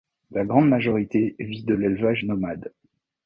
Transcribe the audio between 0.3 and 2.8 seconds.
La grande majorité vit de l’élevage nomade.